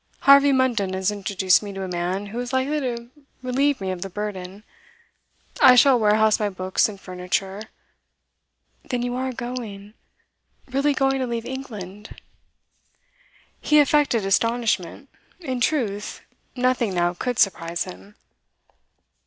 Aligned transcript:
Harvey 0.21 0.51
Munden 0.51 0.93
has 0.93 1.11
introduced 1.11 1.61
me 1.61 1.71
to 1.73 1.83
a 1.83 1.87
man 1.87 2.25
who 2.25 2.39
is 2.39 2.51
likely 2.53 2.79
to 2.79 3.11
relieve 3.43 3.79
me 3.79 3.91
of 3.91 4.01
the 4.01 4.09
burden. 4.09 4.63
I 5.61 5.75
shall 5.75 5.99
warehouse 5.99 6.39
my 6.39 6.49
books 6.49 6.89
and 6.89 6.99
furniture' 6.99 7.61
'Then 8.83 9.03
you 9.03 9.13
are 9.13 9.31
going? 9.31 9.93
Really 10.67 10.95
going 10.95 11.19
to 11.19 11.27
leave 11.27 11.45
England?' 11.45 12.19
He 13.61 13.77
affected 13.79 14.25
astonishment; 14.25 15.07
in 15.39 15.61
truth, 15.61 16.21
nothing 16.55 16.95
now 16.95 17.13
could 17.13 17.37
surprise 17.37 17.83
him. 17.83 18.15